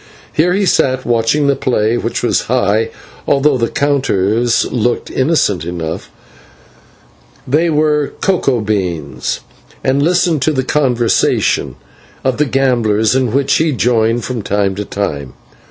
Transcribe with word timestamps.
Here 0.33 0.53
he 0.53 0.65
sat 0.65 1.05
watching 1.05 1.45
the 1.45 1.55
play, 1.55 1.95
which 1.95 2.23
was 2.23 2.45
high, 2.49 2.89
although 3.27 3.55
the 3.59 3.69
counters 3.69 4.65
looked 4.71 5.11
innocent 5.11 5.63
enough 5.63 6.09
they 7.47 7.69
were 7.69 8.13
cocoa 8.19 8.61
beans 8.61 9.41
and 9.83 10.01
listened 10.01 10.41
to 10.41 10.53
the 10.53 10.63
conversation 10.63 11.75
of 12.23 12.37
the 12.39 12.45
gamblers, 12.45 13.13
in 13.13 13.31
which 13.31 13.53
he 13.57 13.73
joined 13.73 14.25
from 14.25 14.41
time 14.41 14.73
to 14.77 14.85
time. 14.85 15.33